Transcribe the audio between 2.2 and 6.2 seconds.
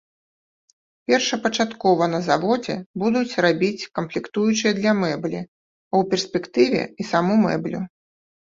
заводзе будуць рабіць камплектуючыя для мэблі, а ў